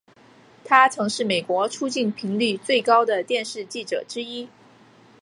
[0.65, 4.49] 他曾是美国出境频率最高的电视记者之一。